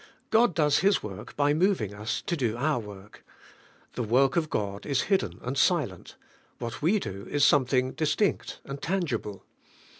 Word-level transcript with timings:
God 0.31 0.55
does 0.55 0.79
His 0.79 1.03
work 1.03 1.35
by 1.35 1.53
moving 1.53 1.93
us 1.93 2.23
to 2.23 2.35
do 2.35 2.57
our 2.57 2.79
work. 2.79 3.23
The 3.93 4.01
work 4.01 4.35
of 4.35 4.49
God 4.49 4.83
is 4.83 5.01
hidden 5.13 5.37
and 5.43 5.55
silent; 5.55 6.15
what 6.57 6.81
we 6.81 6.97
do 6.97 7.27
is 7.29 7.45
something 7.45 7.91
distinct 7.91 8.61
and 8.65 8.81
tangible. 8.81 9.45